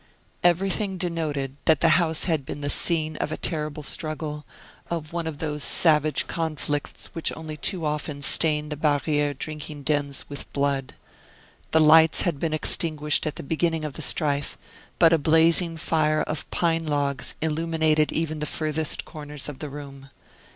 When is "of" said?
3.17-3.31, 4.89-5.13, 5.27-5.37, 13.85-13.93, 16.23-16.49, 19.47-19.59